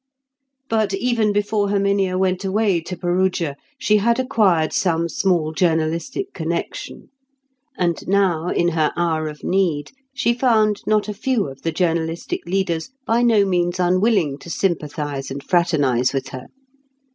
But 0.67 0.95
even 0.95 1.31
before 1.31 1.69
Herminia 1.69 2.17
went 2.17 2.43
away 2.43 2.81
to 2.81 2.97
Perugia, 2.97 3.55
she 3.77 3.97
had 3.97 4.19
acquired 4.19 4.73
some 4.73 5.07
small 5.07 5.51
journalistic 5.51 6.33
connection; 6.33 7.11
and 7.77 8.07
now, 8.07 8.47
in 8.47 8.69
her 8.69 8.91
hour 8.97 9.27
of 9.27 9.43
need, 9.43 9.91
she 10.11 10.33
found 10.33 10.81
not 10.87 11.07
a 11.07 11.13
few 11.13 11.47
of 11.47 11.61
the 11.61 11.71
journalistic 11.71 12.43
leaders 12.47 12.89
by 13.05 13.21
no 13.21 13.45
means 13.45 13.79
unwilling 13.79 14.39
to 14.39 14.49
sympathise 14.49 15.29
and 15.29 15.43
fraternise 15.43 16.13
with 16.13 16.29
her. 16.29 16.47